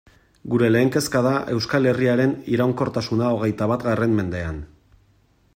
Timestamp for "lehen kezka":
0.75-1.21